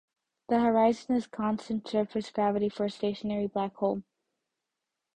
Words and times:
The 0.49 0.59
horizon 0.59 1.13
has 1.13 1.27
constant 1.27 1.87
surface 1.87 2.31
gravity 2.31 2.69
for 2.69 2.85
a 2.85 2.89
stationary 2.89 3.45
black 3.45 3.75
hole. 3.75 4.01